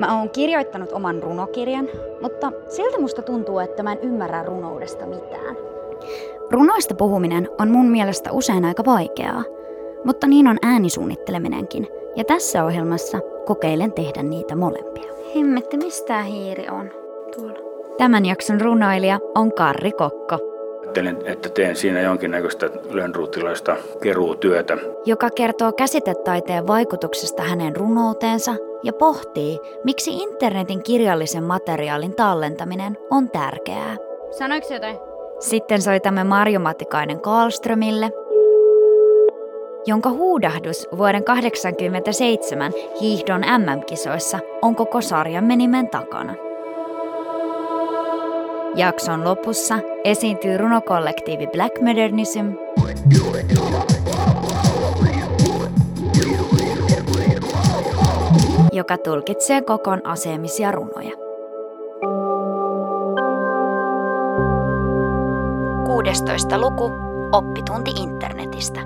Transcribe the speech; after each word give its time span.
Mä 0.00 0.18
oon 0.18 0.30
kirjoittanut 0.30 0.92
oman 0.92 1.22
runokirjan, 1.22 1.88
mutta 2.22 2.52
siltä 2.68 3.00
musta 3.00 3.22
tuntuu, 3.22 3.58
että 3.58 3.82
mä 3.82 3.92
en 3.92 3.98
ymmärrä 4.02 4.42
runoudesta 4.42 5.06
mitään. 5.06 5.56
Runoista 6.50 6.94
puhuminen 6.94 7.48
on 7.58 7.70
mun 7.70 7.86
mielestä 7.86 8.32
usein 8.32 8.64
aika 8.64 8.84
vaikeaa, 8.84 9.44
mutta 10.04 10.26
niin 10.26 10.48
on 10.48 10.58
äänisuunnitteleminenkin. 10.62 11.88
Ja 12.16 12.24
tässä 12.24 12.64
ohjelmassa 12.64 13.18
kokeilen 13.46 13.92
tehdä 13.92 14.22
niitä 14.22 14.56
molempia. 14.56 15.12
Hemmetti, 15.34 15.76
mistä 15.76 16.22
hiiri 16.22 16.68
on 16.68 16.90
tuolla? 17.36 17.58
Tämän 17.98 18.26
jakson 18.26 18.60
runoilija 18.60 19.20
on 19.34 19.54
Karri 19.54 19.92
Kokko, 19.92 20.38
Ajattelen, 20.90 21.18
että 21.24 21.48
teen 21.48 21.76
siinä 21.76 22.00
jonkinnäköistä 22.00 22.70
ylenruutilaista 22.90 23.76
keruutyötä. 24.02 24.78
joka 25.06 25.30
kertoo 25.30 25.72
käsitetaiteen 25.72 26.66
vaikutuksesta 26.66 27.42
hänen 27.42 27.76
runouteensa 27.76 28.54
ja 28.82 28.92
pohtii, 28.92 29.58
miksi 29.84 30.10
internetin 30.10 30.82
kirjallisen 30.82 31.44
materiaalin 31.44 32.14
tallentaminen 32.14 32.98
on 33.10 33.30
tärkeää. 33.30 33.96
Sanoiko 34.30 34.74
jotain? 34.74 34.98
Sitten 35.38 35.82
soitamme 35.82 36.24
Marjo 36.24 36.60
Matikainen 36.60 37.20
Karlströmille, 37.20 38.10
jonka 39.86 40.10
huudahdus 40.10 40.88
vuoden 40.96 41.24
1987 41.24 42.72
hiihdon 43.00 43.40
MM-kisoissa 43.40 44.38
on 44.62 44.76
koko 44.76 45.00
sarjamme 45.00 45.56
nimen 45.56 45.88
takana. 45.88 46.49
Jakson 48.74 49.24
lopussa 49.24 49.78
esiintyy 50.04 50.56
runokollektiivi 50.56 51.46
Black 51.46 51.80
Modernism, 51.80 52.46
joka 58.72 58.98
tulkitsee 58.98 59.62
kokon 59.62 60.06
asemisia 60.06 60.72
runoja. 60.72 61.12
16. 65.86 66.60
luku. 66.60 66.90
Oppitunti 67.32 67.90
internetistä. 67.90 68.80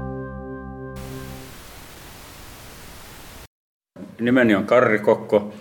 Nimeni 4.21 4.55
on 4.55 4.67
Karri 4.67 4.99
Kokko 4.99 5.53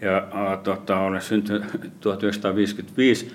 ja 0.00 0.16
äh, 0.16 0.58
tota, 0.62 0.98
olen 0.98 1.20
syntynyt 1.20 1.64
1955 2.00 3.34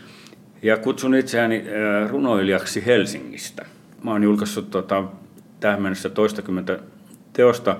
ja 0.61 0.77
kutsun 0.77 1.15
itseäni 1.15 1.55
äh, 1.55 1.63
runoilijaksi 2.09 2.85
Helsingistä. 2.85 3.65
Mä 4.03 4.11
oon 4.11 4.23
julkaissut 4.23 4.69
tota, 4.69 5.03
tähän 5.59 5.81
mennessä 5.81 6.09
toistakymmentä 6.09 6.79
teosta, 7.33 7.77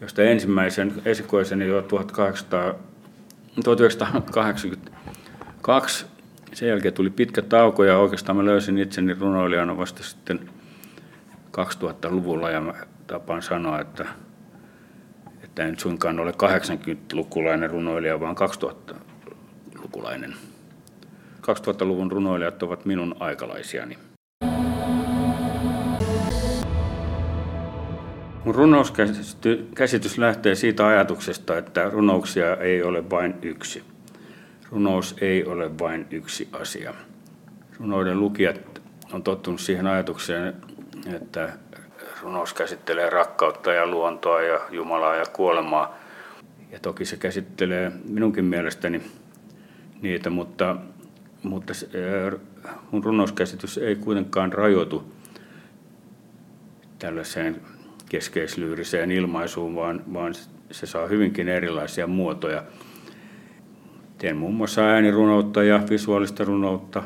josta 0.00 0.22
ensimmäisen 0.22 0.92
esikoiseni 1.04 1.66
jo 1.66 1.82
1800, 1.82 2.74
1982. 3.64 6.06
Sen 6.52 6.68
jälkeen 6.68 6.94
tuli 6.94 7.10
pitkä 7.10 7.42
tauko 7.42 7.84
ja 7.84 7.98
oikeastaan 7.98 8.36
mä 8.36 8.44
löysin 8.44 8.78
itseni 8.78 9.14
runoilijana 9.14 9.76
vasta 9.76 10.02
sitten 10.02 10.40
2000-luvulla 11.58 12.50
ja 12.50 12.60
mä 12.60 12.74
tapaan 13.06 13.42
sanoa, 13.42 13.80
että 13.80 14.06
että 15.54 15.66
en 15.66 15.78
suinkaan 15.78 16.20
ole 16.20 16.30
80-lukulainen 16.30 17.70
runoilija, 17.70 18.20
vaan 18.20 18.36
2000-lukulainen. 18.36 20.34
2000-luvun 21.42 22.12
runoilijat 22.12 22.62
ovat 22.62 22.84
minun 22.84 23.16
aikalaisiani. 23.20 23.98
Mun 28.44 28.54
runouskäsitys 28.54 30.18
lähtee 30.18 30.54
siitä 30.54 30.86
ajatuksesta, 30.86 31.58
että 31.58 31.90
runouksia 31.90 32.56
ei 32.56 32.82
ole 32.82 33.10
vain 33.10 33.34
yksi. 33.42 33.82
Runous 34.70 35.16
ei 35.20 35.44
ole 35.44 35.78
vain 35.78 36.06
yksi 36.10 36.48
asia. 36.52 36.94
Runouden 37.78 38.20
lukijat 38.20 38.82
on 39.12 39.22
tottunut 39.22 39.60
siihen 39.60 39.86
ajatukseen, 39.86 40.54
että 41.14 41.52
runous 42.24 42.54
käsittelee 42.54 43.10
rakkautta 43.10 43.72
ja 43.72 43.86
luontoa 43.86 44.42
ja 44.42 44.60
Jumalaa 44.70 45.16
ja 45.16 45.24
kuolemaa. 45.32 45.98
Ja 46.70 46.78
toki 46.80 47.04
se 47.04 47.16
käsittelee 47.16 47.92
minunkin 48.08 48.44
mielestäni 48.44 49.02
niitä, 50.02 50.30
mutta, 50.30 50.76
mutta 51.42 51.74
se, 51.74 51.88
mun 52.90 53.04
runouskäsitys 53.04 53.78
ei 53.78 53.96
kuitenkaan 53.96 54.52
rajoitu 54.52 55.12
tällaiseen 56.98 57.60
keskeislyyriseen 58.08 59.10
ilmaisuun, 59.10 59.74
vaan, 59.74 60.02
vaan 60.12 60.34
se 60.70 60.86
saa 60.86 61.06
hyvinkin 61.06 61.48
erilaisia 61.48 62.06
muotoja. 62.06 62.62
Teen 64.18 64.36
muun 64.36 64.54
muassa 64.54 64.82
äänirunoutta 64.82 65.62
ja 65.62 65.80
visuaalista 65.90 66.44
runoutta, 66.44 67.02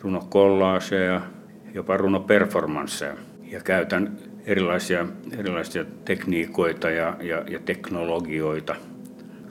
runokollaaseja, 0.00 1.20
jopa 1.74 1.96
runoperformansseja 1.96 3.14
ja 3.54 3.60
käytän 3.60 4.16
erilaisia, 4.46 5.06
erilaisia 5.38 5.84
tekniikoita 6.04 6.90
ja, 6.90 7.16
ja, 7.20 7.44
ja 7.50 7.58
teknologioita 7.58 8.76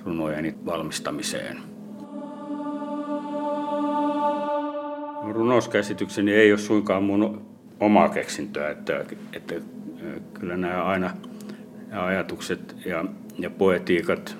runojeni 0.06 0.56
valmistamiseen. 0.66 1.58
Runouskäsitykseni 5.32 6.34
ei 6.34 6.52
ole 6.52 6.60
suinkaan 6.60 7.04
mun 7.04 7.46
omaa 7.80 8.10
keksintöä, 8.10 8.70
että, 8.70 9.06
että 9.34 9.56
kyllä 10.34 10.58
nämä 10.58 10.84
aina 10.84 11.12
nämä 11.90 12.06
ajatukset 12.06 12.76
ja, 12.86 13.06
ja 13.40 13.50
poetiikat, 13.50 14.38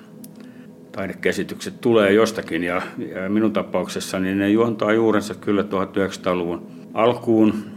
taidekäsitykset 0.92 1.80
tulee 1.80 2.12
jostakin 2.12 2.64
ja, 2.64 2.82
ja 3.14 3.28
minun 3.28 3.52
tapauksessani 3.52 4.34
ne 4.34 4.48
juontaa 4.48 4.92
juurensa 4.92 5.34
kyllä 5.34 5.62
1900-luvun 5.62 6.66
alkuun 6.94 7.73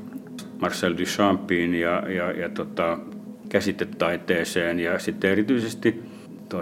Marcel 0.61 0.97
Duchampiin 0.97 1.75
ja, 1.75 2.11
ja, 2.11 2.31
ja 2.31 2.49
tota, 2.49 2.97
käsitetaiteeseen 3.49 4.79
ja 4.79 4.99
sitten 4.99 5.31
erityisesti 5.31 6.03
1960- 6.53 6.57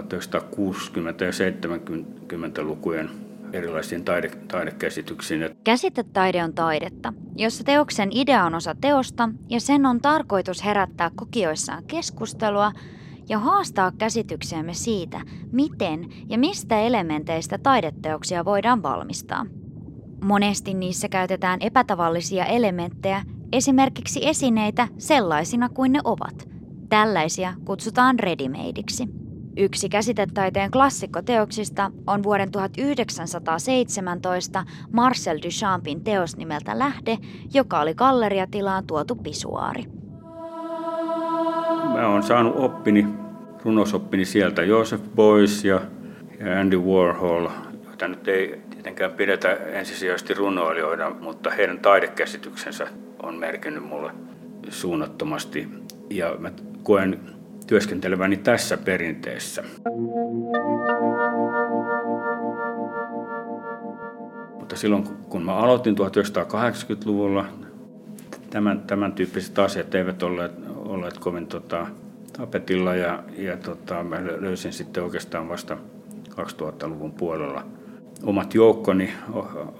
ja 1.24 1.30
70-lukujen 1.30 3.10
erilaisiin 3.52 4.04
taide, 4.04 4.30
taidekäsityksiin. 4.48 5.50
Käsitetaide 5.64 6.44
on 6.44 6.54
taidetta, 6.54 7.12
jossa 7.36 7.64
teoksen 7.64 8.08
idea 8.12 8.44
on 8.44 8.54
osa 8.54 8.74
teosta 8.80 9.28
ja 9.48 9.60
sen 9.60 9.86
on 9.86 10.00
tarkoitus 10.00 10.64
herättää 10.64 11.10
kokijoissaan 11.14 11.84
keskustelua 11.84 12.72
ja 13.28 13.38
haastaa 13.38 13.92
käsityksiämme 13.98 14.74
siitä, 14.74 15.20
miten 15.52 16.08
ja 16.28 16.38
mistä 16.38 16.80
elementeistä 16.80 17.58
taideteoksia 17.58 18.44
voidaan 18.44 18.82
valmistaa. 18.82 19.46
Monesti 20.24 20.74
niissä 20.74 21.08
käytetään 21.08 21.62
epätavallisia 21.62 22.44
elementtejä, 22.44 23.22
esimerkiksi 23.52 24.28
esineitä 24.28 24.88
sellaisina 24.98 25.68
kuin 25.68 25.92
ne 25.92 26.00
ovat. 26.04 26.48
Tällaisia 26.88 27.54
kutsutaan 27.64 28.18
readymadeiksi. 28.18 29.08
Yksi 29.56 29.88
käsitetaiteen 29.88 30.70
klassikkoteoksista 30.70 31.90
on 32.06 32.22
vuoden 32.22 32.50
1917 32.50 34.64
Marcel 34.92 35.38
Duchampin 35.38 36.04
teos 36.04 36.36
nimeltä 36.36 36.78
Lähde, 36.78 37.18
joka 37.54 37.80
oli 37.80 37.94
galleriatilaan 37.94 38.86
tuotu 38.86 39.14
pisuaari. 39.14 39.84
Mä 41.94 42.08
oon 42.08 42.22
saanut 42.22 42.56
oppini, 42.56 43.06
runosoppini 43.64 44.24
sieltä 44.24 44.62
Joseph 44.62 45.04
Beuys 45.16 45.64
ja, 45.64 45.80
ja 46.40 46.60
Andy 46.60 46.78
Warhol, 46.78 47.48
joita 47.86 48.08
nyt 48.08 48.28
ei 48.28 48.60
tietenkään 48.70 49.12
pidetä 49.12 49.52
ensisijaisesti 49.52 50.34
runoilijoina, 50.34 51.10
mutta 51.10 51.50
heidän 51.50 51.78
taidekäsityksensä 51.78 52.88
on 53.26 53.34
merkinnyt 53.34 53.84
mulle 53.84 54.12
suunnattomasti. 54.68 55.68
Ja 56.10 56.36
mä 56.38 56.50
koen 56.82 57.20
työskenteleväni 57.66 58.36
tässä 58.36 58.76
perinteessä. 58.76 59.64
Mutta 64.58 64.76
silloin 64.76 65.04
kun 65.28 65.44
mä 65.44 65.54
aloitin 65.54 65.96
1980-luvulla, 65.98 67.44
tämän, 68.50 68.80
tämän 68.80 69.12
tyyppiset 69.12 69.58
asiat 69.58 69.94
eivät 69.94 70.22
olleet, 70.22 70.52
olleet 70.76 71.18
kovin 71.18 71.46
tota, 71.46 71.86
tapetilla 72.38 72.94
ja, 72.94 73.22
ja 73.38 73.56
tota, 73.56 74.02
mä 74.02 74.16
löysin 74.40 74.72
sitten 74.72 75.04
oikeastaan 75.04 75.48
vasta 75.48 75.76
2000-luvun 76.30 77.12
puolella 77.12 77.64
omat 78.22 78.54
joukkoni, 78.54 79.12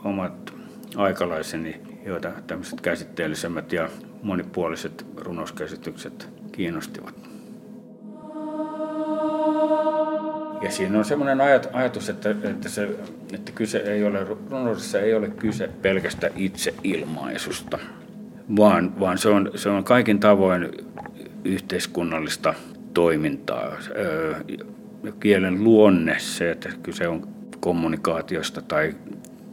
omat 0.05 0.53
aikalaiseni, 0.97 1.81
joita 2.07 2.33
tämmöiset 2.47 2.81
käsitteellisemmät 2.81 3.73
ja 3.73 3.89
monipuoliset 4.23 5.07
runouskäsitykset 5.17 6.29
kiinnostivat. 6.53 7.15
Ja 10.63 10.71
siinä 10.71 10.99
on 10.99 11.05
semmoinen 11.05 11.41
ajatus, 11.73 12.09
että, 12.09 12.31
että, 12.31 12.69
se, 12.69 12.89
että 13.33 13.53
kyse 13.53 13.79
ei 13.79 14.05
ole, 14.05 14.27
runoudessa 14.51 15.01
ei 15.01 15.15
ole 15.15 15.29
kyse 15.29 15.71
pelkästä 15.83 16.31
itseilmaisusta, 16.37 17.79
vaan, 18.57 19.01
vaan 19.01 19.19
se, 19.19 19.29
on, 19.29 19.51
se 19.55 19.69
on 19.69 19.85
kaikin 19.85 20.21
tavoin 20.21 20.69
yhteiskunnallista 21.45 22.55
toimintaa. 22.95 23.77
Kielen 25.21 25.65
luonne, 25.65 26.19
se, 26.19 26.51
että 26.51 26.69
kyse 26.83 27.09
on 27.09 27.29
kommunikaatiosta 27.61 28.63
tai, 28.63 28.95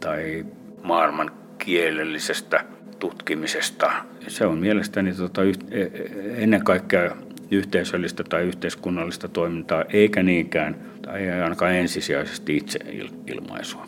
tai 0.00 0.46
maailman 0.82 1.30
kielellisestä 1.64 2.64
tutkimisesta. 2.98 3.92
Se 4.28 4.46
on 4.46 4.58
mielestäni 4.58 5.14
tota, 5.14 5.42
e, 5.42 5.50
e, 5.70 5.90
ennen 6.36 6.64
kaikkea 6.64 7.16
yhteisöllistä 7.50 8.24
tai 8.24 8.42
yhteiskunnallista 8.42 9.28
toimintaa, 9.28 9.84
eikä 9.88 10.22
niinkään, 10.22 10.76
tai 11.02 11.22
ei 11.22 11.40
ainakaan 11.40 11.74
ensisijaisesti 11.74 12.56
itse 12.56 12.78
ilmaisua. 13.26 13.86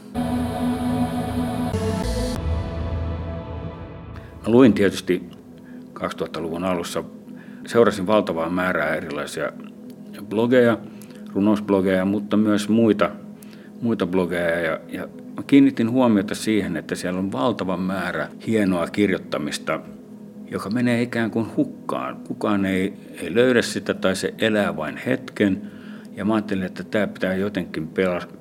Mä 4.43 4.52
luin 4.52 4.72
tietysti 4.72 5.22
2000-luvun 5.94 6.64
alussa, 6.64 7.05
seurasin 7.67 8.06
valtavaa 8.06 8.50
määrää 8.50 8.94
erilaisia 8.94 9.52
blogeja, 10.29 10.79
runousblogeja, 11.34 12.05
mutta 12.05 12.37
myös 12.37 12.69
muita, 12.69 13.11
muita 13.81 14.06
blogeja. 14.06 14.61
Ja, 14.61 14.81
ja 14.88 15.08
mä 15.37 15.43
kiinnitin 15.47 15.91
huomiota 15.91 16.35
siihen, 16.35 16.77
että 16.77 16.94
siellä 16.94 17.19
on 17.19 17.33
valtava 17.33 17.77
määrä 17.77 18.29
hienoa 18.47 18.87
kirjoittamista, 18.87 19.81
joka 20.50 20.71
menee 20.71 21.03
ikään 21.03 21.31
kuin 21.31 21.47
hukkaan. 21.56 22.17
Kukaan 22.17 22.65
ei, 22.65 22.93
ei 23.23 23.35
löydä 23.35 23.62
sitä 23.62 23.94
tai 23.94 24.17
se 24.17 24.35
elää 24.38 24.77
vain 24.77 24.97
hetken. 24.97 25.62
Ja 26.17 26.25
mä 26.25 26.35
ajattelin, 26.35 26.65
että 26.65 26.85
tämä 26.85 27.06
pitää 27.06 27.35
jotenkin 27.35 27.88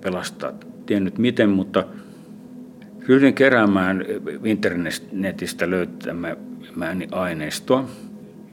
pelastaa. 0.01 0.53
Tiennyt 0.85 1.17
miten, 1.17 1.49
mutta 1.49 1.85
ryhdyin 3.07 3.33
keräämään 3.33 4.05
internetistä 4.43 5.69
löytämääni 5.69 7.07
aineistoa. 7.11 7.89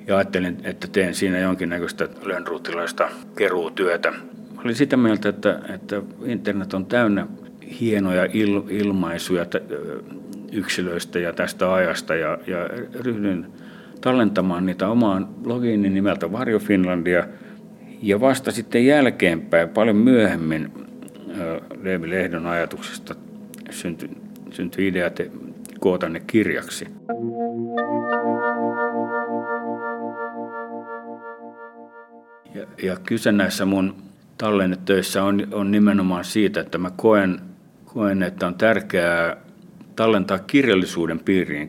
Ja 0.07 0.17
ajattelin, 0.17 0.59
että 0.65 0.89
teen 0.89 1.15
siinä 1.15 1.39
jonkinnäköistä 1.39 2.09
lönnruutilaista 2.23 3.09
keruutyötä. 3.37 4.13
Olin 4.65 4.75
sitä 4.75 4.97
mieltä, 4.97 5.29
että, 5.29 5.61
että 5.75 6.03
internet 6.25 6.75
on 6.75 6.87
täynnä 6.87 7.27
hienoja 7.81 8.29
il, 8.33 8.63
ilmaisuja 8.69 9.47
yksilöistä 10.53 11.19
ja 11.19 11.33
tästä 11.33 11.75
ajasta 11.75 12.15
ja, 12.15 12.39
ja 12.47 12.69
ryhdyin 13.01 13.47
tallentamaan 14.01 14.67
niitä 14.67 14.89
omaan 14.89 15.27
blogiini 15.27 15.91
nimeltä 15.91 16.33
Varjo 16.33 16.59
Finlandia. 16.59 17.25
Ja 18.03 18.21
vasta 18.21 18.51
sitten 18.51 18.87
jälkeenpäin, 18.87 19.69
paljon 19.69 19.97
myöhemmin, 19.97 20.73
Leevi 21.83 22.11
Lehdon 22.11 22.47
ajatuksesta 22.47 23.15
syntyi, 23.71 24.11
syntyi 24.51 24.89
idea 24.89 25.11
te, 25.11 25.31
koota 25.81 26.09
ne 26.09 26.21
kirjaksi. 26.27 26.87
Ja, 32.55 32.67
ja 32.83 32.97
kyse 33.07 33.33
näissä 33.33 33.65
mun 33.65 33.95
tallennetöissä 34.39 35.25
on, 35.25 35.47
on 35.53 35.71
nimenomaan 35.71 36.25
siitä, 36.25 36.61
että 36.61 36.79
mä 36.79 36.91
koen, 36.97 37.41
koen, 37.95 38.23
että 38.23 38.47
on 38.47 38.55
tärkeää 38.55 39.37
tallentaa 39.97 40.39
kirjallisuuden 40.39 41.19
piiriin, 41.19 41.69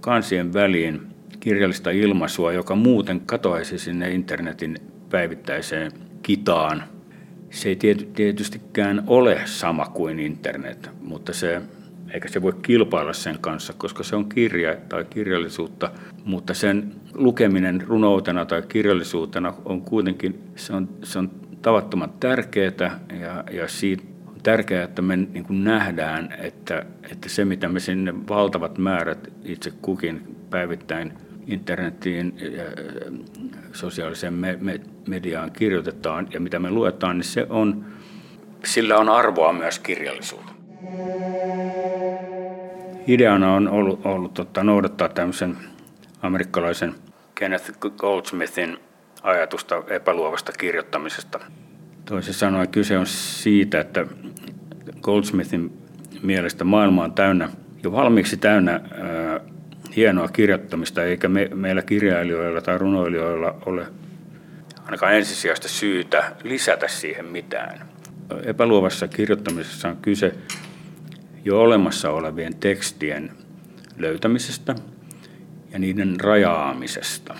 kansien 0.00 0.52
väliin 0.52 1.00
kirjallista 1.40 1.90
ilmaisua, 1.90 2.52
joka 2.52 2.74
muuten 2.74 3.20
katoaisi 3.20 3.78
sinne 3.78 4.10
internetin 4.10 4.76
päivittäiseen 5.10 5.92
kitaan. 6.22 6.84
Se 7.50 7.68
ei 7.68 7.76
tietystikään 8.14 9.04
ole 9.06 9.40
sama 9.44 9.84
kuin 9.86 10.20
internet, 10.20 10.90
mutta 11.00 11.32
se, 11.32 11.62
eikä 12.14 12.28
se 12.28 12.42
voi 12.42 12.52
kilpailla 12.62 13.12
sen 13.12 13.38
kanssa, 13.40 13.72
koska 13.72 14.02
se 14.02 14.16
on 14.16 14.28
kirja 14.28 14.76
tai 14.88 15.04
kirjallisuutta, 15.04 15.90
mutta 16.24 16.54
sen 16.54 16.92
lukeminen 17.14 17.84
runoutena 17.86 18.44
tai 18.44 18.62
kirjallisuutena 18.62 19.54
on 19.64 19.82
kuitenkin, 19.82 20.40
se 20.56 20.72
on, 20.72 20.88
se 21.02 21.18
on 21.18 21.30
tavattoman 21.62 22.12
tärkeää 22.20 23.00
ja, 23.20 23.44
ja 23.50 23.68
siitä 23.68 24.17
tärkeää, 24.42 24.84
että 24.84 25.02
me 25.02 25.16
niin 25.16 25.44
kuin 25.44 25.64
nähdään, 25.64 26.34
että, 26.38 26.86
että 27.10 27.28
se 27.28 27.44
mitä 27.44 27.68
me 27.68 27.80
sinne 27.80 28.14
valtavat 28.28 28.78
määrät 28.78 29.28
itse 29.44 29.72
kukin 29.82 30.36
päivittäin 30.50 31.12
internettiin 31.46 32.34
ja 32.40 32.64
sosiaaliseen 33.72 34.34
me, 34.34 34.58
me, 34.60 34.80
mediaan 35.06 35.52
kirjoitetaan 35.52 36.28
ja 36.32 36.40
mitä 36.40 36.58
me 36.58 36.70
luetaan, 36.70 37.18
niin 37.18 37.24
se 37.24 37.46
on, 37.50 37.84
sillä 38.64 38.98
on 38.98 39.08
arvoa 39.08 39.52
myös 39.52 39.78
kirjallisuutta. 39.78 40.52
Ideana 43.06 43.54
on 43.54 43.68
ollut, 43.68 44.06
ollut 44.06 44.34
tota, 44.34 44.64
noudattaa 44.64 45.08
tämmöisen 45.08 45.56
amerikkalaisen 46.22 46.94
Kenneth 47.34 47.70
Goldsmithin 47.96 48.78
ajatusta 49.22 49.82
epäluovasta 49.88 50.52
kirjoittamisesta. 50.52 51.40
Toisin 52.08 52.34
sanoen 52.34 52.68
kyse 52.68 52.98
on 52.98 53.06
siitä, 53.06 53.80
että 53.80 54.06
Goldsmithin 55.02 55.72
mielestä 56.22 56.64
maailma 56.64 57.04
on 57.04 57.12
täynnä, 57.12 57.48
jo 57.82 57.92
valmiiksi 57.92 58.36
täynnä 58.36 58.72
ää, 58.72 59.40
hienoa 59.96 60.28
kirjoittamista, 60.28 61.04
eikä 61.04 61.28
me, 61.28 61.50
meillä 61.54 61.82
kirjailijoilla 61.82 62.60
tai 62.60 62.78
runoilijoilla 62.78 63.56
ole 63.66 63.86
ainakaan 64.84 65.14
ensisijaista 65.14 65.68
syytä 65.68 66.32
lisätä 66.44 66.88
siihen 66.88 67.24
mitään. 67.24 67.88
Epäluovassa 68.44 69.08
kirjoittamisessa 69.08 69.88
on 69.88 69.96
kyse 69.96 70.34
jo 71.44 71.60
olemassa 71.60 72.10
olevien 72.10 72.56
tekstien 72.56 73.30
löytämisestä 73.98 74.74
ja 75.72 75.78
niiden 75.78 76.20
rajaamisesta, 76.20 77.34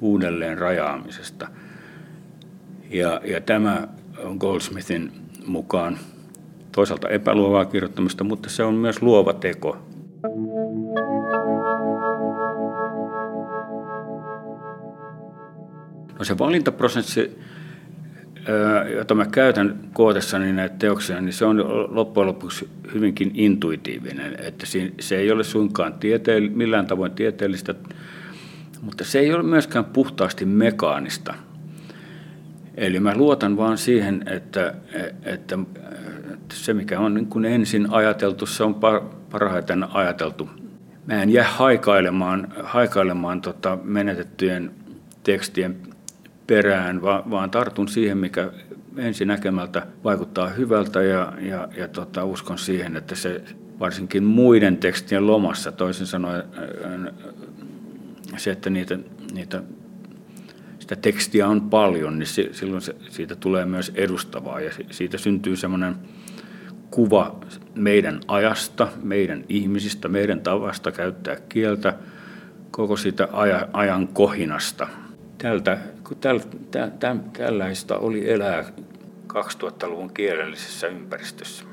uudelleen 0.00 0.58
rajaamisesta. 0.58 1.48
Ja, 2.90 3.20
ja 3.24 3.40
tämä 3.40 3.88
on 4.24 4.36
Goldsmithin 4.36 5.12
mukaan 5.46 5.98
toisaalta 6.72 7.08
epäluovaa 7.08 7.64
kirjoittamista, 7.64 8.24
mutta 8.24 8.48
se 8.48 8.62
on 8.62 8.74
myös 8.74 9.02
luova 9.02 9.32
teko. 9.32 9.78
No 16.18 16.24
se 16.24 16.38
valintaprosessi, 16.38 17.38
jota 18.96 19.14
mä 19.14 19.26
käytän 19.26 19.78
kootessani 19.92 20.52
näitä 20.52 20.74
teoksia, 20.78 21.20
niin 21.20 21.32
se 21.32 21.44
on 21.44 21.64
loppujen 21.94 22.26
lopuksi 22.26 22.68
hyvinkin 22.94 23.30
intuitiivinen. 23.34 24.36
Että 24.40 24.66
se 25.00 25.16
ei 25.16 25.32
ole 25.32 25.44
suinkaan 25.44 25.92
tieteell- 25.92 26.50
millään 26.56 26.86
tavoin 26.86 27.12
tieteellistä, 27.12 27.74
mutta 28.82 29.04
se 29.04 29.18
ei 29.18 29.34
ole 29.34 29.42
myöskään 29.42 29.84
puhtaasti 29.84 30.44
mekaanista. 30.44 31.34
Eli 32.76 33.00
mä 33.00 33.14
luotan 33.14 33.56
vaan 33.56 33.78
siihen, 33.78 34.24
että, 34.26 34.74
että, 35.24 35.58
se 36.52 36.74
mikä 36.74 37.00
on 37.00 37.14
niin 37.14 37.26
kuin 37.26 37.44
ensin 37.44 37.90
ajateltu, 37.90 38.46
se 38.46 38.64
on 38.64 38.74
parhaiten 39.30 39.84
ajateltu. 39.84 40.48
Mä 41.06 41.22
en 41.22 41.30
jää 41.30 41.50
haikailemaan, 41.50 42.52
haikailemaan 42.62 43.40
tota 43.40 43.78
menetettyjen 43.82 44.70
tekstien 45.22 45.76
perään, 46.46 47.02
vaan, 47.02 47.30
vaan 47.30 47.50
tartun 47.50 47.88
siihen, 47.88 48.18
mikä 48.18 48.50
ensi 48.96 49.24
näkemältä 49.24 49.86
vaikuttaa 50.04 50.48
hyvältä 50.48 51.02
ja, 51.02 51.32
ja, 51.40 51.68
ja 51.76 51.88
tota, 51.88 52.24
uskon 52.24 52.58
siihen, 52.58 52.96
että 52.96 53.14
se 53.14 53.42
varsinkin 53.80 54.24
muiden 54.24 54.76
tekstien 54.76 55.26
lomassa, 55.26 55.72
toisin 55.72 56.06
sanoen 56.06 56.42
se, 58.36 58.50
että 58.50 58.70
niitä, 58.70 58.98
niitä, 59.32 59.62
sitä 60.86 60.96
tekstiä 60.96 61.48
on 61.48 61.70
paljon, 61.70 62.18
niin 62.18 62.26
silloin 62.52 62.82
se, 62.82 62.96
siitä 63.08 63.36
tulee 63.36 63.64
myös 63.64 63.92
edustavaa 63.94 64.60
ja 64.60 64.70
siitä 64.90 65.18
syntyy 65.18 65.56
semmoinen 65.56 65.94
kuva 66.90 67.40
meidän 67.74 68.20
ajasta, 68.28 68.88
meidän 69.02 69.44
ihmisistä, 69.48 70.08
meidän 70.08 70.40
tavasta 70.40 70.92
käyttää 70.92 71.36
kieltä, 71.48 71.94
koko 72.70 72.96
siitä 72.96 73.28
ajan 73.72 74.08
kohinasta– 74.08 74.88
tältä, 75.38 75.78
kun 76.04 76.16
täl, 76.16 76.38
tä, 76.70 76.90
tä, 77.00 77.16
tällaista 77.32 77.98
oli 77.98 78.30
elää 78.30 78.64
2000-luvun 79.32 80.14
kielellisessä 80.14 80.86
ympäristössä. 80.86 81.64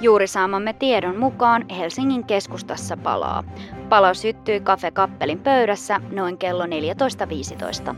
Juuri 0.00 0.26
saamamme 0.26 0.72
tiedon 0.72 1.16
mukaan 1.16 1.68
Helsingin 1.68 2.24
keskustassa 2.24 2.96
palaa. 2.96 3.44
Palo 3.88 4.14
syttyi 4.14 4.60
Cafe 4.60 4.90
Kappelin 4.90 5.38
pöydässä 5.38 6.00
noin 6.10 6.38
kello 6.38 6.64
14.15. 6.64 7.94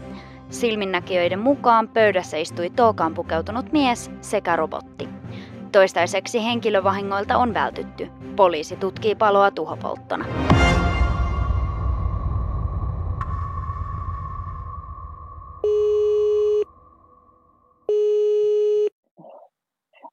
Silminnäkijöiden 0.51 1.39
mukaan 1.39 1.89
pöydässä 1.89 2.37
istui 2.37 2.71
tookaan 2.71 3.15
pukeutunut 3.15 3.73
mies 3.73 4.11
sekä 4.21 4.57
robotti. 4.57 5.09
Toistaiseksi 5.73 6.45
henkilövahingoilta 6.45 7.37
on 7.37 7.55
vältytty. 7.55 8.11
Poliisi 8.37 8.77
tutkii 8.77 9.15
paloa 9.15 9.51
tuhopolttona. 9.51 10.25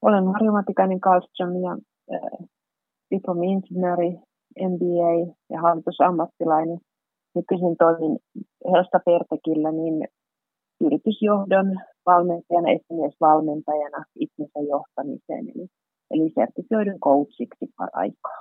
Olen 0.07 0.27
Harju 0.27 0.51
Matikainen 0.51 0.99
Karlström 0.99 1.53
ja 1.65 1.77
äh, 2.13 2.47
diplomi-insinööri, 3.11 4.11
MBA 4.71 5.13
ja 5.49 5.61
hallitusammattilainen. 5.61 6.79
Nykyisin 7.35 7.75
toimin 7.77 8.17
Helsta 8.71 8.99
Pertekillä 9.05 9.71
niin 9.71 10.07
yritysjohdon 10.85 11.67
valmentajana, 12.05 12.69
esimiesvalmentajana 12.69 14.05
itsensä 14.15 14.59
johtamiseen, 14.69 15.45
eli, 15.55 15.67
eli 16.11 16.31
sertifioidun 16.35 16.99
coachiksi 16.99 17.65
paraikaa. 17.77 18.39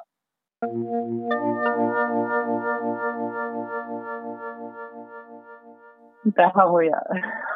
Mitä 6.24 6.50
havuja, 6.54 6.96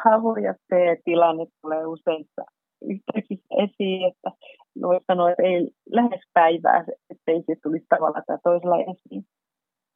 havuja 0.03 0.53
T-tilanne 0.53 1.45
tulee 1.61 1.85
useissa 1.85 2.58
yhteyksissä 2.89 3.55
esiin, 3.63 4.07
että 4.07 4.31
voisi 4.81 5.05
sanoa, 5.07 5.29
että 5.29 5.43
ei 5.43 5.71
lähes 5.91 6.21
päivää, 6.33 6.85
ettei 7.09 7.43
se 7.45 7.55
tulisi 7.63 7.85
tavalla 7.89 8.21
tai 8.27 8.37
toisella 8.43 8.79
esiin. 8.79 9.23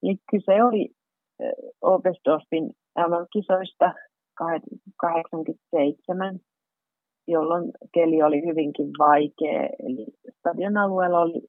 Eli 0.04 0.18
kyse 0.32 0.64
oli 0.64 0.90
Oberstdorfin 1.82 2.72
MM-kisoista 2.98 3.94
87, 4.98 6.40
jolloin 7.28 7.72
keli 7.94 8.24
oli 8.24 8.46
hyvinkin 8.46 8.90
vaikea. 9.00 9.70
Eli 9.80 10.06
stadion 10.40 10.78
alueella 10.78 11.20
oli 11.20 11.42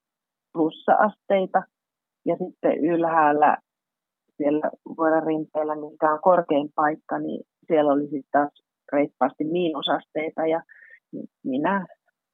plussa-asteita 0.52 1.62
ja 2.26 2.36
sitten 2.36 2.84
ylhäällä 2.84 3.56
siellä 4.36 4.70
vuoden 4.98 5.22
rinteellä, 5.22 5.74
mikä 5.74 6.12
on 6.12 6.20
korkein 6.22 6.68
paikka, 6.74 7.18
niin 7.18 7.42
siellä 7.66 7.92
oli 7.92 8.02
sitten 8.02 8.32
taas 8.32 8.62
reippaasti 8.92 9.44
miinusasteita 9.44 10.46
ja 10.46 10.62
minä 11.44 11.86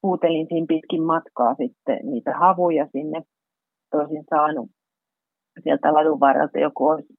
huutelin 0.02 0.46
siinä 0.49 0.66
pitkin 0.68 1.02
matkaa 1.02 1.54
sitten 1.54 1.99
niitä 2.02 2.32
havuja 2.38 2.87
sinne. 2.92 3.22
Toisin 3.90 4.25
saanut 4.30 4.70
sieltä 5.62 5.92
ladun 5.92 6.20
varrelta 6.20 6.58
joku 6.58 6.87
olisi 6.87 7.14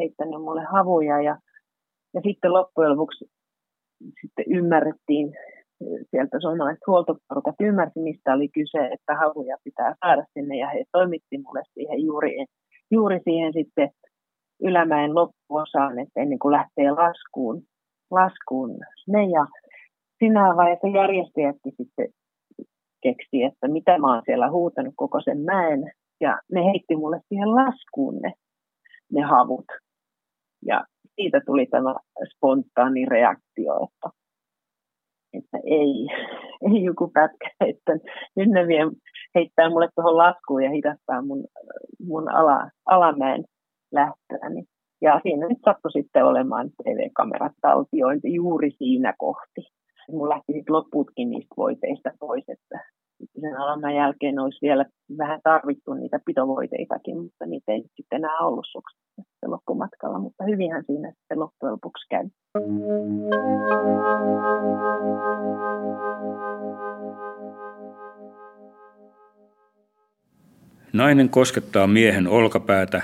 heittänyt 0.00 0.42
mulle 0.42 0.64
havuja 0.64 1.22
ja, 1.22 1.38
ja 2.14 2.20
sitten 2.26 2.52
loppujen 2.52 2.90
lopuksi 2.90 3.24
sitten 4.20 4.44
ymmärrettiin 4.48 5.32
sieltä 6.10 6.40
suomalaiset 6.40 6.86
huoltoporukat 6.86 7.54
ymmärsi, 7.60 8.00
mistä 8.00 8.34
oli 8.34 8.48
kyse, 8.48 8.78
että 8.78 9.14
havuja 9.14 9.56
pitää 9.64 9.94
saada 10.00 10.24
sinne 10.32 10.58
ja 10.58 10.68
he 10.68 10.84
toimitti 10.92 11.38
mulle 11.38 11.62
siihen 11.74 12.04
juuri, 12.04 12.46
juuri 12.90 13.20
siihen 13.24 13.52
sitten 13.52 13.90
ylämäen 14.62 15.14
loppuosaan, 15.14 15.98
että 15.98 16.20
ennen 16.20 16.38
kuin 16.38 16.52
lähtee 16.52 16.90
laskuun, 16.90 17.62
laskuun 18.10 18.78
ne 19.08 19.22
ja 19.24 19.46
siinä 20.20 20.56
vaiheessa 20.56 20.88
järjestäjätkin 20.88 21.72
sitten 21.76 22.08
keksi, 23.02 23.42
että 23.42 23.68
mitä 23.68 23.98
mä 23.98 24.14
oon 24.14 24.22
siellä 24.24 24.50
huutanut 24.50 24.94
koko 24.96 25.20
sen 25.20 25.38
mäen. 25.40 25.92
Ja 26.20 26.40
ne 26.52 26.64
heitti 26.64 26.96
mulle 26.96 27.20
siihen 27.28 27.48
laskuun 27.48 28.16
ne, 28.22 28.32
ne 29.12 29.22
havut. 29.22 29.64
Ja 30.66 30.84
siitä 31.14 31.40
tuli 31.46 31.66
tämä 31.66 31.94
spontaani 32.34 33.04
reaktio, 33.06 33.72
että, 33.84 34.08
että 35.32 35.58
ei, 35.64 36.06
ei 36.74 36.84
joku 36.84 37.10
pätkä, 37.14 37.50
että 37.60 37.92
nyt 38.36 38.48
ne 38.48 38.66
vie, 38.66 38.82
heittää 39.34 39.70
mulle 39.70 39.88
tuohon 39.94 40.16
laskuun 40.16 40.64
ja 40.64 40.70
hidastaa 40.70 41.22
mun, 41.22 41.44
mun 42.06 42.34
ala, 42.34 42.70
alamäen 42.86 43.44
lähtöäni. 43.92 44.64
Ja 45.02 45.20
siinä 45.22 45.48
nyt 45.48 45.58
sattui 45.64 45.92
sitten 45.92 46.24
olemaan 46.24 46.70
TV-kamerat 46.70 47.52
taltiointi 47.62 48.34
juuri 48.34 48.70
siinä 48.70 49.14
kohti 49.18 49.60
mun 50.12 50.28
lähti 50.28 50.52
sitten 50.52 50.74
loppuutkin 50.74 51.30
niistä 51.30 51.54
voiteista 51.56 52.10
pois, 52.20 52.44
että 52.48 52.78
sen 53.40 53.56
alaman 53.56 53.94
jälkeen 53.94 54.38
olisi 54.38 54.58
vielä 54.62 54.84
vähän 55.18 55.40
tarvittu 55.44 55.94
niitä 55.94 56.20
pitovoiteitakin, 56.26 57.22
mutta 57.22 57.46
niitä 57.46 57.72
ei 57.72 57.82
sitten 57.96 58.16
enää 58.16 58.38
ollut 58.38 58.66
suksessa 58.72 59.50
loppumatkalla, 59.50 60.18
mutta 60.18 60.44
hyvinhän 60.44 60.84
siinä 60.86 61.12
sitten 61.12 61.40
loppujen 61.40 61.72
lopuksi 61.72 62.06
käy. 62.10 62.28
Nainen 70.92 71.28
koskettaa 71.28 71.86
miehen 71.86 72.28
olkapäätä, 72.28 73.02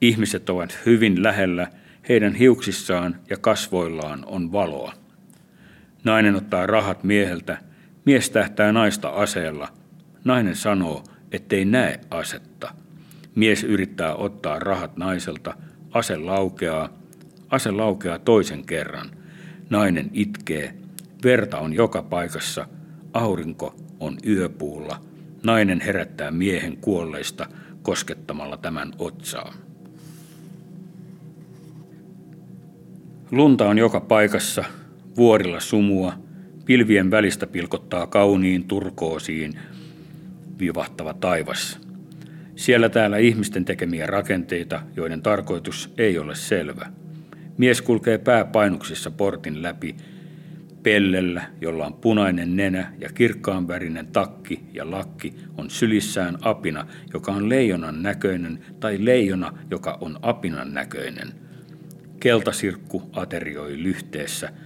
ihmiset 0.00 0.48
ovat 0.48 0.78
hyvin 0.86 1.22
lähellä, 1.22 1.66
heidän 2.08 2.34
hiuksissaan 2.34 3.14
ja 3.30 3.36
kasvoillaan 3.40 4.24
on 4.26 4.52
valoa. 4.52 5.03
Nainen 6.04 6.36
ottaa 6.36 6.66
rahat 6.66 7.04
mieheltä, 7.04 7.58
mies 8.04 8.30
tähtää 8.30 8.72
naista 8.72 9.08
aseella. 9.08 9.68
Nainen 10.24 10.56
sanoo, 10.56 11.04
ettei 11.32 11.64
näe 11.64 12.00
asetta. 12.10 12.74
Mies 13.34 13.64
yrittää 13.64 14.14
ottaa 14.14 14.58
rahat 14.58 14.96
naiselta, 14.96 15.54
ase 15.92 16.16
laukeaa, 16.16 16.88
ase 17.50 17.70
laukeaa 17.70 18.18
toisen 18.18 18.66
kerran. 18.66 19.10
Nainen 19.70 20.10
itkee, 20.12 20.74
verta 21.24 21.58
on 21.58 21.72
joka 21.72 22.02
paikassa, 22.02 22.66
aurinko 23.12 23.74
on 24.00 24.16
yöpuulla. 24.26 25.00
Nainen 25.42 25.80
herättää 25.80 26.30
miehen 26.30 26.76
kuolleista 26.76 27.46
koskettamalla 27.82 28.56
tämän 28.56 28.92
otsaa. 28.98 29.54
Lunta 33.30 33.68
on 33.68 33.78
joka 33.78 34.00
paikassa, 34.00 34.64
vuorilla 35.16 35.60
sumua, 35.60 36.12
pilvien 36.64 37.10
välistä 37.10 37.46
pilkottaa 37.46 38.06
kauniin 38.06 38.64
turkoosiin 38.64 39.52
vivahtava 40.58 41.14
taivas. 41.14 41.80
Siellä 42.56 42.88
täällä 42.88 43.18
ihmisten 43.18 43.64
tekemiä 43.64 44.06
rakenteita, 44.06 44.82
joiden 44.96 45.22
tarkoitus 45.22 45.94
ei 45.98 46.18
ole 46.18 46.34
selvä. 46.34 46.86
Mies 47.58 47.82
kulkee 47.82 48.18
pääpainuksissa 48.18 49.10
portin 49.10 49.62
läpi, 49.62 49.96
pellellä, 50.82 51.42
jolla 51.60 51.86
on 51.86 51.94
punainen 51.94 52.56
nenä 52.56 52.92
ja 52.98 53.08
kirkkaanvärinen 53.08 54.06
takki 54.06 54.60
ja 54.72 54.90
lakki, 54.90 55.34
on 55.56 55.70
sylissään 55.70 56.38
apina, 56.40 56.86
joka 57.12 57.32
on 57.32 57.48
leijonan 57.48 58.02
näköinen, 58.02 58.64
tai 58.80 59.04
leijona, 59.04 59.58
joka 59.70 59.98
on 60.00 60.18
apinan 60.22 60.74
näköinen. 60.74 61.32
Keltasirkku 62.20 63.02
aterioi 63.12 63.82
lyhteessä– 63.82 64.52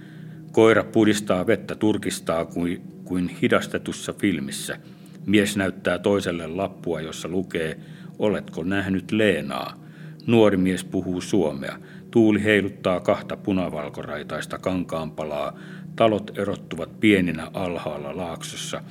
Koira 0.59 0.83
pudistaa 0.83 1.47
vettä 1.47 1.75
turkistaa 1.75 2.45
kuin, 2.45 2.81
kuin 3.03 3.29
hidastetussa 3.29 4.13
filmissä. 4.13 4.77
Mies 5.25 5.57
näyttää 5.57 5.99
toiselle 5.99 6.47
lappua, 6.47 7.01
jossa 7.01 7.27
lukee, 7.27 7.79
oletko 8.19 8.63
nähnyt 8.63 9.11
Leenaa? 9.11 9.79
Nuori 10.27 10.57
mies 10.57 10.83
puhuu 10.83 11.21
suomea. 11.21 11.77
Tuuli 12.11 12.43
heiluttaa 12.43 12.99
kahta 12.99 13.37
punavalkoraitaista 13.37 14.57
kankaanpalaa. 14.57 15.59
Talot 15.95 16.37
erottuvat 16.37 16.99
pieninä 16.99 17.51
alhaalla 17.53 18.17
laaksossa. 18.17 18.83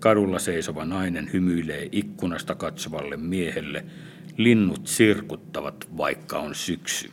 Kadulla 0.00 0.38
seisova 0.38 0.84
nainen 0.84 1.32
hymyilee 1.32 1.88
ikkunasta 1.92 2.54
katsovalle 2.54 3.16
miehelle. 3.16 3.84
Linnut 4.36 4.86
sirkuttavat, 4.86 5.88
vaikka 5.96 6.38
on 6.38 6.54
syksy. 6.54 7.10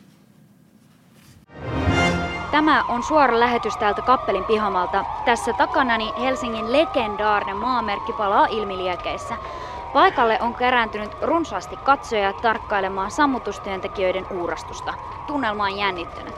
Tämä 2.50 2.84
on 2.88 3.02
suora 3.02 3.40
lähetys 3.40 3.76
täältä 3.76 4.02
Kappelin 4.02 4.44
pihamalta. 4.44 5.04
Tässä 5.24 5.52
takanani 5.52 6.12
Helsingin 6.20 6.72
legendaarinen 6.72 7.56
maamerkki 7.56 8.12
palaa 8.12 8.46
ilmiliekeissä. 8.46 9.36
Paikalle 9.92 10.38
on 10.40 10.54
kerääntynyt 10.54 11.10
runsaasti 11.22 11.76
katsoja 11.76 12.32
tarkkailemaan 12.32 13.10
sammutustyöntekijöiden 13.10 14.26
uurastusta. 14.30 14.94
Tunnelma 15.26 15.64
on 15.64 15.76
jännittynyt. 15.76 16.34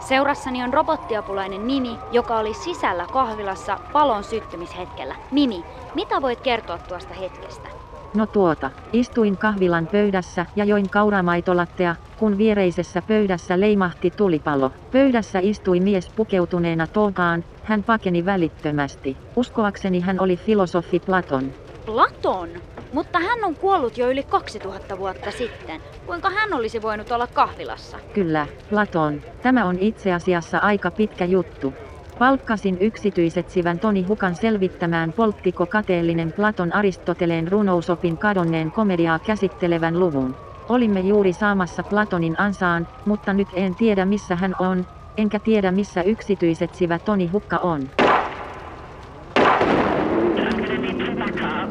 Seurassani 0.00 0.62
on 0.62 0.74
robottiapulainen 0.74 1.60
Mimi, 1.60 1.98
joka 2.12 2.36
oli 2.36 2.54
sisällä 2.54 3.06
kahvilassa 3.12 3.78
palon 3.92 4.24
syttymishetkellä. 4.24 5.14
Mimi, 5.30 5.64
mitä 5.94 6.22
voit 6.22 6.40
kertoa 6.40 6.78
tuosta 6.78 7.14
hetkestä? 7.14 7.68
No 8.14 8.26
tuota, 8.26 8.70
istuin 8.92 9.36
kahvilan 9.36 9.86
pöydässä 9.86 10.46
ja 10.56 10.64
join 10.64 10.90
kauramaitolattea, 10.90 11.96
kun 12.18 12.38
viereisessä 12.38 13.02
pöydässä 13.02 13.60
leimahti 13.60 14.10
tulipalo. 14.10 14.72
Pöydässä 14.92 15.38
istui 15.42 15.80
mies 15.80 16.08
pukeutuneena 16.08 16.86
tolkaan, 16.86 17.44
hän 17.64 17.82
pakeni 17.82 18.24
välittömästi. 18.24 19.16
Uskoakseni 19.36 20.00
hän 20.00 20.20
oli 20.20 20.36
filosofi 20.36 21.00
Platon. 21.00 21.52
Platon? 21.86 22.48
Mutta 22.92 23.18
hän 23.18 23.44
on 23.44 23.56
kuollut 23.56 23.98
jo 23.98 24.10
yli 24.10 24.22
2000 24.22 24.98
vuotta 24.98 25.30
sitten. 25.30 25.80
Kuinka 26.06 26.30
hän 26.30 26.54
olisi 26.54 26.82
voinut 26.82 27.12
olla 27.12 27.26
kahvilassa? 27.26 27.98
Kyllä, 28.14 28.46
Platon. 28.70 29.22
Tämä 29.42 29.64
on 29.64 29.78
itse 29.78 30.12
asiassa 30.12 30.58
aika 30.58 30.90
pitkä 30.90 31.24
juttu. 31.24 31.72
Palkkasin 32.18 32.76
yksityisetsivän 32.80 33.78
Toni 33.78 34.02
Hukan 34.02 34.34
selvittämään 34.34 35.12
polttiko 35.12 35.66
kateellinen 35.66 36.32
Platon 36.32 36.74
Aristoteleen 36.74 37.48
runousopin 37.48 38.18
kadonneen 38.18 38.72
komediaa 38.72 39.18
käsittelevän 39.18 40.00
luvun. 40.00 40.34
Olimme 40.68 41.00
juuri 41.00 41.32
saamassa 41.32 41.82
Platonin 41.82 42.40
ansaan, 42.40 42.86
mutta 43.06 43.32
nyt 43.32 43.48
en 43.54 43.74
tiedä 43.74 44.04
missä 44.04 44.36
hän 44.36 44.54
on, 44.58 44.84
enkä 45.16 45.38
tiedä 45.40 45.72
missä 45.72 46.02
yksityisetsivä 46.02 46.98
Toni 46.98 47.26
Hukka 47.26 47.56
on. 47.56 47.80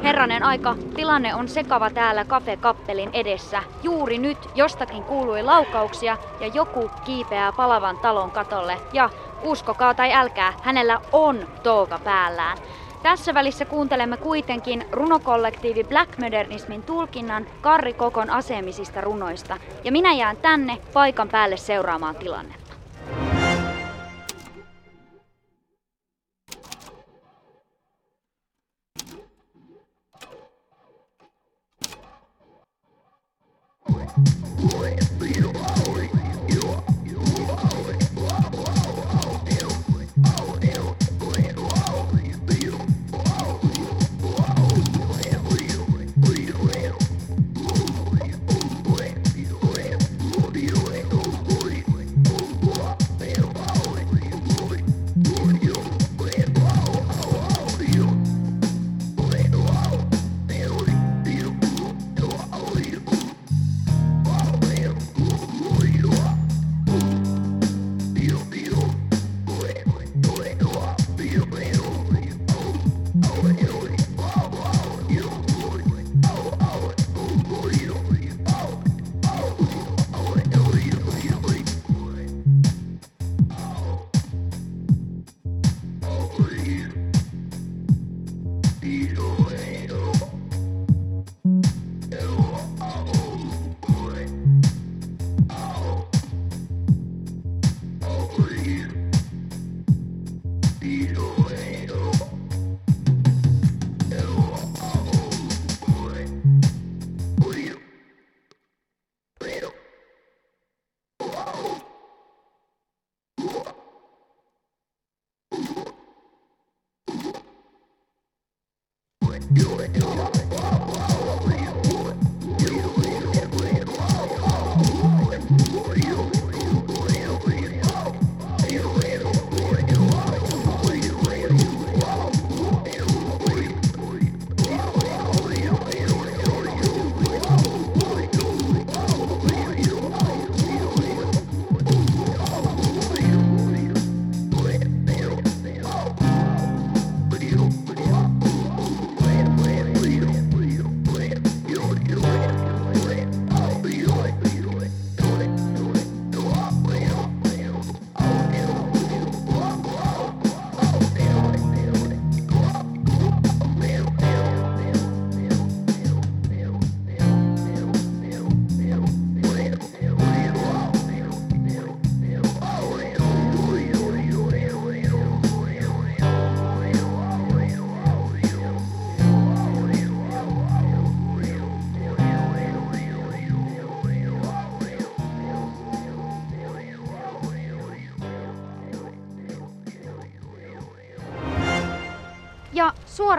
Herranen 0.03 0.43
aika, 0.43 0.75
tilanne 0.95 1.35
on 1.35 1.47
sekava 1.47 1.89
täällä 1.89 2.25
Cafe 2.25 2.57
Kappelin 2.57 3.09
edessä. 3.13 3.63
Juuri 3.83 4.17
nyt 4.17 4.37
jostakin 4.55 5.03
kuului 5.03 5.43
laukauksia 5.43 6.17
ja 6.39 6.47
joku 6.47 6.89
kiipeää 7.05 7.51
palavan 7.57 7.97
talon 8.01 8.31
katolle. 8.31 8.77
Ja 8.93 9.09
uskokaa 9.45 9.93
tai 9.93 10.13
älkää, 10.13 10.53
hänellä 10.61 10.99
on 11.11 11.47
touka 11.63 11.99
päällään. 11.99 12.57
Tässä 13.03 13.33
välissä 13.33 13.65
kuuntelemme 13.65 14.17
kuitenkin 14.17 14.85
runokollektiivi 14.91 15.83
Black 15.83 16.17
Modernismin 16.17 16.83
tulkinnan 16.83 17.47
Karri 17.61 17.93
Kokon 17.93 18.29
asemisista 18.29 19.01
runoista. 19.01 19.57
Ja 19.83 19.91
minä 19.91 20.13
jään 20.13 20.37
tänne 20.37 20.77
paikan 20.93 21.29
päälle 21.29 21.57
seuraamaan 21.57 22.15
tilannetta. 22.15 22.64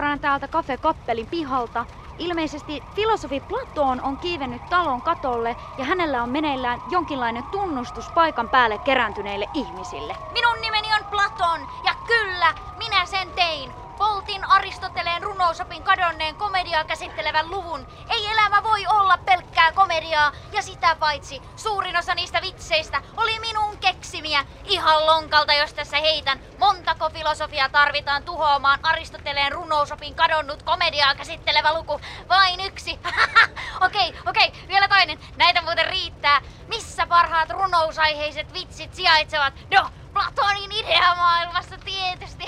Suoraan 0.07 0.19
täältä 0.19 0.47
Cafe 0.47 0.77
Kappelin 0.77 1.27
pihalta 1.27 1.85
ilmeisesti 2.17 2.83
filosofi 2.95 3.39
Platon 3.39 4.01
on 4.01 4.17
kiivennyt 4.17 4.61
talon 4.69 5.01
katolle 5.01 5.55
ja 5.77 5.85
hänellä 5.85 6.23
on 6.23 6.29
meneillään 6.29 6.79
jonkinlainen 6.89 7.43
tunnustus 7.51 8.11
paikan 8.13 8.49
päälle 8.49 8.77
kerääntyneille 8.77 9.49
ihmisille. 9.53 10.15
Minun 10.33 10.61
nimeni 10.61 10.87
on 10.93 11.05
Platon 11.09 11.67
ja 11.83 11.93
kyllä, 12.07 12.53
minä 12.77 13.05
sen 13.05 13.31
tein. 13.35 13.73
Poltin 13.97 14.49
Aristoteleen 14.49 15.16
runousopin 15.47 15.83
kadonneen 15.83 16.35
komediaa 16.35 16.83
käsittelevän 16.83 17.49
luvun. 17.49 17.87
Ei 18.09 18.27
elämä 18.27 18.63
voi 18.63 18.85
olla 18.89 19.17
pelkkää 19.17 19.71
komediaa 19.71 20.31
ja 20.51 20.61
sitä 20.61 20.95
paitsi 20.95 21.41
suurin 21.55 21.97
osa 21.97 22.15
niistä 22.15 22.41
vitseistä 22.41 23.01
oli 23.17 23.39
minun 23.39 23.77
keksimiä. 23.77 24.45
Ihan 24.63 25.05
lonkalta, 25.05 25.53
jos 25.53 25.73
tässä 25.73 25.97
heitän. 25.97 26.39
Montako 26.59 27.09
filosofia 27.09 27.69
tarvitaan 27.69 28.23
tuhoamaan 28.23 28.79
Aristoteleen 28.83 29.51
runousopin 29.51 30.15
kadonnut 30.15 30.63
komediaa 30.63 31.15
käsittelevä 31.15 31.73
luku? 31.73 32.01
Vain 32.29 32.59
yksi. 32.59 32.99
okei, 33.85 34.13
okei, 34.25 34.51
vielä 34.67 34.87
toinen. 34.87 35.19
Näitä 35.37 35.61
muuten 35.61 35.87
riittää. 35.87 36.41
Missä 36.67 37.07
parhaat 37.07 37.49
runousaiheiset 37.49 38.53
vitsit 38.53 38.93
sijaitsevat? 38.93 39.53
No, 39.75 39.89
Platonin 40.17 40.71
ideamaailmassa 40.71 41.75
tietysti. 41.85 42.43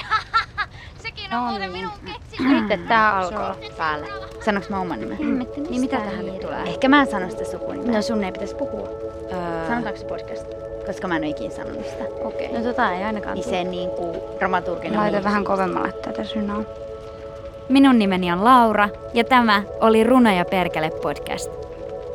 Sekin 1.03 1.23
on 1.25 1.32
No 1.32 1.49
muuten 1.49 1.71
niin. 1.71 1.71
minun 1.71 1.91
keksimä. 2.05 2.49
Nyt 2.67 2.88
tää 2.88 3.17
alkoi 3.17 3.69
päälle. 3.77 4.08
Sanoks 4.45 4.69
mä 4.69 4.79
oman 4.79 4.99
nimen? 4.99 5.17
Niin 5.69 5.82
mitä 5.82 5.97
tähän 5.97 6.25
nyt 6.25 6.39
tulee? 6.39 6.63
Ehkä 6.63 6.89
mä 6.89 7.01
en 7.01 7.08
sano 7.12 7.29
sitä 7.29 7.45
sukunimeä. 7.45 7.95
No 7.95 8.01
sun 8.01 8.23
ei 8.23 8.32
pitäisi 8.32 8.55
puhua. 8.55 8.88
Öö, 9.34 9.67
Sanotaanko 9.67 9.99
se 9.99 10.05
podcast? 10.05 10.47
koska 10.86 11.08
mä 11.08 11.15
en 11.15 11.21
ole 11.23 11.29
ikinä 11.29 11.55
sanonut 11.55 11.86
sitä. 11.86 12.03
Okei. 12.23 12.47
No 12.51 12.58
No 12.58 12.63
tota 12.63 12.91
ei 12.91 13.03
ainakaan 13.03 13.36
Niin 13.36 13.43
se 13.49 13.63
niinku 13.63 14.23
dramaturginen 14.39 14.99
Laita 14.99 15.23
vähän 15.23 15.43
kovemmalle 15.43 15.91
tätä 15.91 16.23
synaa. 16.23 16.62
Minun 17.69 17.99
nimeni 17.99 18.32
on 18.32 18.43
Laura 18.43 18.89
ja 19.13 19.23
tämä 19.23 19.63
oli 19.82 20.03
Runo 20.03 20.32
ja 20.32 20.45
Perkele 20.45 20.89
podcast. 20.89 21.51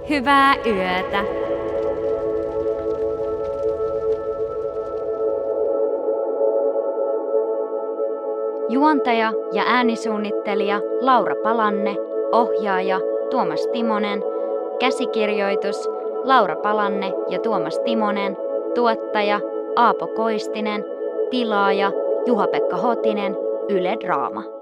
Hyvää 0.08 0.54
yötä! 0.66 1.43
Juontaja 8.94 9.32
ja 9.52 9.62
äänisuunnittelija 9.66 10.80
Laura 11.00 11.34
Palanne, 11.42 11.96
ohjaaja 12.32 13.00
Tuomas 13.30 13.66
Timonen, 13.72 14.22
käsikirjoitus 14.78 15.88
Laura 16.24 16.56
Palanne 16.56 17.12
ja 17.28 17.38
Tuomas 17.38 17.78
Timonen, 17.78 18.36
tuottaja 18.74 19.40
Aapo 19.76 20.06
Koistinen, 20.06 20.84
tilaaja 21.30 21.92
Juha-Pekka 22.26 22.76
Hotinen, 22.76 23.36
Yle 23.68 23.96
Draama. 24.00 24.53